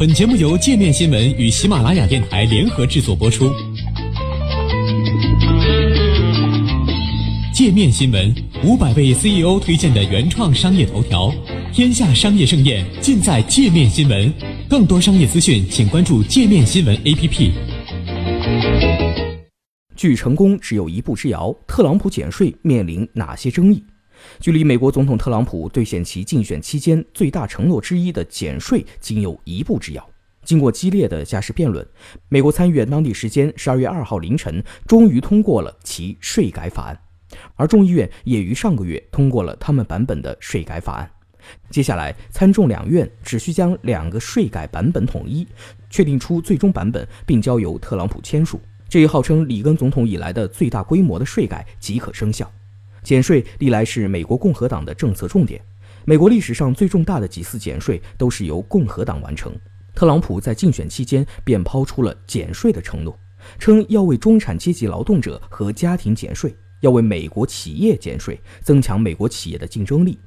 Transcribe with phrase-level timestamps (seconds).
[0.00, 3.52] 本节目由界面新闻与喜马拉雅电台联合制作播出。
[7.52, 8.34] 界面新闻
[8.64, 11.30] 五百位 CEO 推荐的原创商业头条，
[11.70, 14.32] 天下商业盛宴尽在界面新闻。
[14.70, 17.50] 更多商业资讯，请关注界面新闻 APP。
[19.94, 23.84] 距成功只有一步之遥，特朗普减税面临哪些争议？
[24.38, 30.08] 距离美国总统特朗普兑现其竞选期间最大承诺之一的减税仅有一步之遥。
[30.42, 31.86] 经过激烈的家事辩论，
[32.28, 36.98] 美国参议院当地时间十二月二号凌晨终于通过了其税改法案，
[37.56, 41.10] 而众议院也于上个月通过了他们版本的税改法案。
[41.70, 45.46] 接下来，参众两院只需将两个税改版本统一，
[45.88, 52.50] 确定出最终版本，并交由特朗普签署，这一号称里根总统以来的最大规模的税改即可生效。
[53.02, 55.60] 减税历来是美国共和党的政策重点。
[56.04, 59.52] 美国历史上最重大的几次减税都是由共和党完成。
[59.94, 63.18] 特朗普在竞选期间便抛出了减税的承诺，
[63.58, 70.18] 称要为中产阶级劳动者和家庭减税，要为美国企业减税，增强美国企业的竞争力。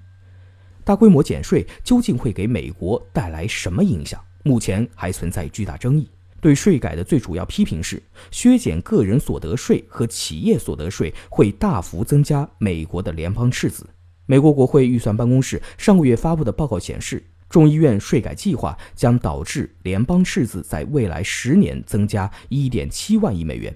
[0.83, 4.19] 大规模减税究竟会给美国带来什么影响？
[4.43, 6.09] 目前还存在巨大争议。
[6.43, 13.87] 对税改的最主要批评是，削减个人所得税和企业所得税会大幅增加美国的联邦赤字。
[14.25, 23.73] 美国国会预算办公室上个月发布的报告显示，众议院税改计划将导致联邦赤字在未来十年增加1.7万亿美元。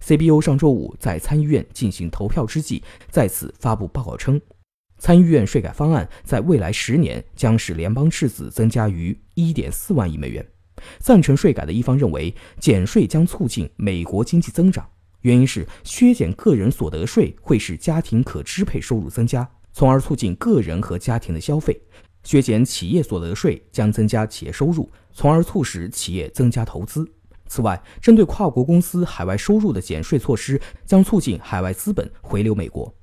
[0.00, 4.40] CBO 上周五在参议院进行投票之际，再次发布报告称，
[4.98, 10.46] 参议院税改方案在未来十年将使联邦赤字增加逾1.4万亿美元。
[10.98, 14.86] 赞成税改的一方认为，减税将促进美国经济增长，
[15.22, 21.74] 原因是削减个人所得税会使家庭可支配收入增加，从而促进个人和家庭的消费；
[22.22, 27.06] 削减企业所得税将增加企业收入，从而促使企业增加投资。
[27.46, 32.94] 此外，针对跨国公司海外收入的减税措施将促进海外资本回流美国。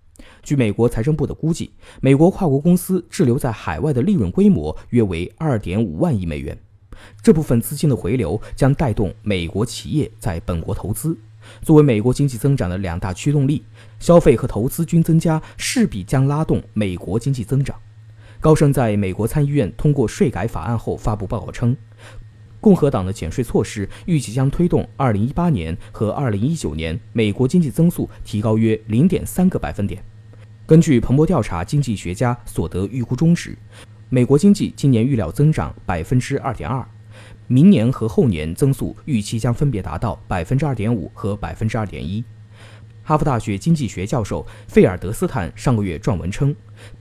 [0.42, 1.70] 据美国财政部的估计，
[2.02, 6.58] 美国跨国公司滞留在海外的利润规模约为二点五万亿美元。
[7.22, 11.18] 这部分资金的回流将带动美国企业在本国投资。
[11.62, 13.64] 作为美国经济增长的两大驱动力，
[14.00, 17.76] 消费和投资均增加，势必将拉动美国经济增长。
[18.40, 21.76] 高盛在美国参议院通过税改法案后发布报告称，
[22.60, 30.04] 共和党的减税措施预计将推动2018年和2019年美国经济增速提高约0.3个百分点。
[30.66, 33.58] 根据彭博调查经济学家所得预估中值。
[34.10, 36.88] 美国经济今年预料增长百分之二点二，
[37.48, 42.24] 明年和后年增速预期将分别达到百分之二点五和百分之二点一。
[43.04, 46.56] 哈佛大学经济学教授费尔德斯坦上个月撰文称，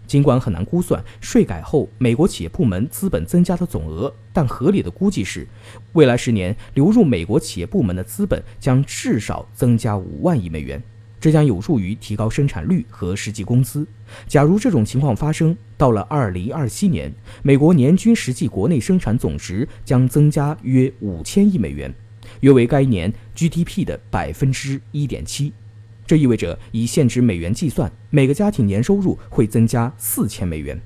[0.04, 5.46] 尽管很难估算税改后美国企业部门资本增加的总额，但合理的估计是，
[5.92, 10.82] 未来十年流入美国企业部门的资本将至少增加五万亿美元。
[11.26, 13.84] 这将有助于提高生产率和实际工资。
[14.28, 21.92] 假如这种情况发生，到了2027年，美国年均实际国内生产总值将增加约五千亿美元，
[22.42, 25.52] 约为该年 GDP 的百分之一点七。
[26.06, 30.80] 这意味着，以现值美元计算，每个家庭年收入会增加四千美元。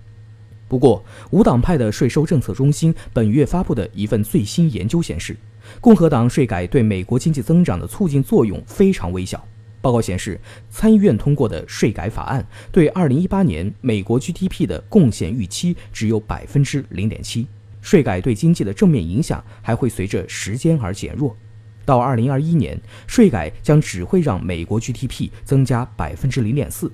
[0.68, 5.36] 不过，无党派的税收政策中心本月发布的一份最新研究显示，
[5.82, 9.46] 共和党税改对美国经济增长的促进作用非常微小。
[9.80, 17.46] 报告显示，参议院通过的税改法案对2018年美国 GDP 的贡献预期只有百分之零点七。
[17.80, 21.34] 税改对经济的正面影响还会随着时间而减弱。
[21.86, 26.88] 到2021年，税改将只会让美国 GDP 增加百分之零点四；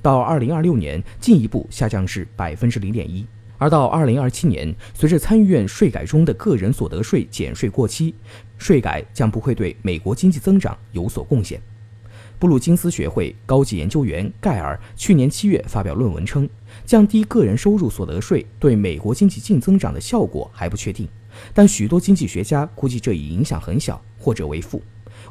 [0.00, 3.26] 到2026年，进一步下降至百分之零点一；
[3.58, 8.14] 而到2027年，随着参议院税改中的个人所得税减税过期，
[8.56, 11.60] 税改将不会对美国经济增长有所贡献。
[12.40, 16.48] 布鲁金斯学会高级研究员盖尔去年七月发表论文称，
[16.86, 21.06] 降低个人收入所得税对美国经济净增长的效果还不确定，
[21.52, 24.82] 但许多经济学家估计这一影响很小或者为负。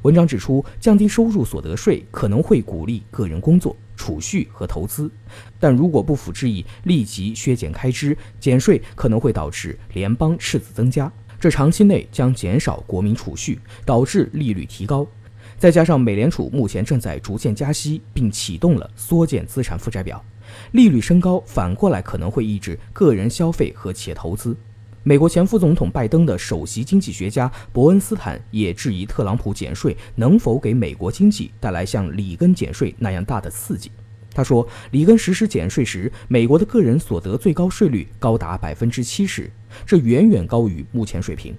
[0.04, 5.10] 文章指出，降低收入所得税可能会鼓励个人工作、储蓄和投资，
[5.60, 15.08] 但如果不辅之意立即削减开支，减税可能会导致联邦赤字增加，这长期内将减少国民储蓄，导致利率提高。
[15.60, 20.24] 再加上美联储目前正在逐渐加息，并启动了缩减资产负债表，
[20.72, 24.56] 利率升高反过来可能会抑制个人消费和企业投资。
[25.04, 33.92] 美国前副总统拜登的首席经济学家伯恩斯坦也质疑特朗普减税能否给美国经济带来像里根减税那样大的刺激。
[34.34, 39.52] 他说，里根实施减税时，美国的个人所得最高税率高达百分之七十，
[39.86, 41.54] 这远远高于目前水平。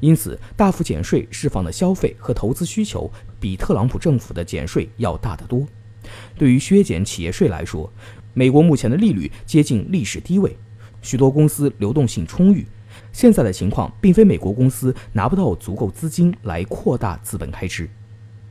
[0.00, 5.66] 因此，大幅减税释放的消费和投资需求比特朗普政府的减税要大得多。
[6.36, 7.92] 对于削减企业税来说，
[8.32, 10.56] 美国目前的利率接近历史低位，
[11.02, 12.66] 许多公司流动性充裕。
[13.12, 17.88] 现在的情况并非美国公司拿不到足够资金来扩大资本开支。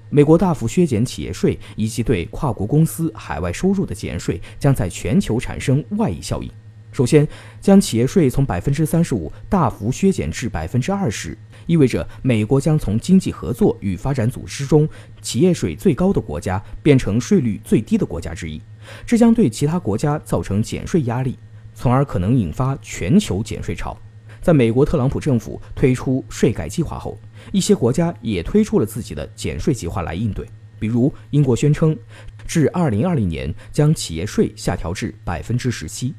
[0.10, 6.50] 美国大幅削减企业税以及对跨国公司海外收入的减税，将在全球产生外溢效应。
[6.92, 7.28] 首先，
[7.62, 11.38] 将企业税从百分之三十五大幅削减至百分之二十，
[11.68, 14.90] 意味着美国将从经济合作与发展组织中
[15.22, 18.62] 企业税最高的国家变成税率最低的国家之一。
[19.06, 21.38] 这将对其他国家造成减税压力，
[21.76, 23.96] 从而可能引发全球减税潮。
[24.42, 27.20] 在美国特朗普政府推出税改计划后，
[27.52, 30.48] 一些国家也推出了自己的减税计划来应对。
[30.80, 31.96] 比如，英国宣称
[32.48, 36.16] 至2020年将企业税下调至百分之十七。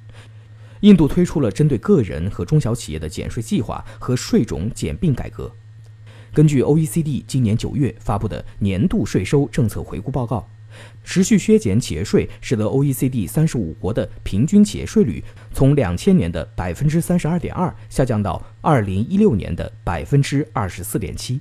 [0.80, 5.50] 印度推出了针对个人和中小企业的减税计划和税种简并改革。
[6.32, 10.48] 根据 OECD 今年九月发布的年度税收政策回顾报告，
[11.02, 15.22] 持续削减企业税使得 OECD 三十五国的平均企业税率
[15.52, 21.40] 从两千年的百分之三十二点二下降到二零一六年的百分之二十四点七。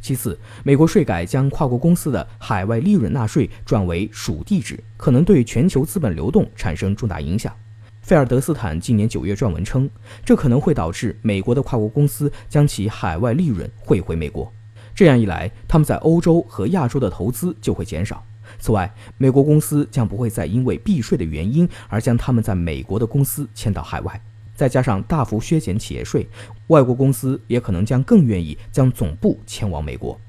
[0.00, 7.56] 其次，美国税改将跨国公司的海外利润纳税转为属地制，可能对全球资本流动产生重大影响。
[8.02, 9.88] 费尔德斯坦今年九月撰文称，
[10.24, 14.52] 这可能会导致美国的跨国公司将其海外利润汇回美国。
[14.92, 18.22] 这样一来，他们在欧洲和亚洲的投资就会减少。
[18.58, 24.20] 此外，美国公司将不会再因为避税的原因而将他们在美国的公司迁到海外。
[24.56, 26.28] 再加上大幅削减企业税，
[26.66, 30.20] 外国公司也可能将更愿意将总部迁往美国。